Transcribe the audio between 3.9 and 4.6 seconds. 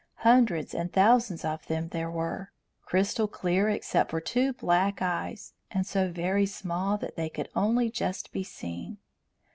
for two